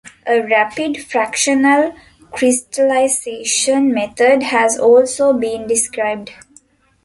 A 0.25 0.39
rapid 0.41 0.97
fractional 0.97 1.93
crystallization 2.31 3.93
method 3.93 4.41
has 4.41 4.75
also 4.79 5.31
been 5.31 5.67
described. 5.67 6.31